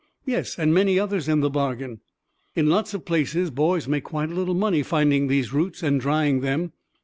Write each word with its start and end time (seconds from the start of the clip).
"Yes, 0.25 0.57
and 0.57 0.73
many 0.73 0.97
others 0.97 1.27
in 1.27 1.41
the 1.41 1.49
bargain. 1.51 1.99
In 2.55 2.71
lots 2.71 2.95
of 2.95 3.05
places 3.05 3.51
boys 3.51 3.87
make 3.87 4.05
quite 4.05 4.31
a 4.31 4.33
little 4.33 4.55
money 4.55 4.81
finding 4.81 5.27
these 5.27 5.53
roots, 5.53 5.83
and 5.83 6.01
drying 6.01 6.39
them. 6.39 6.71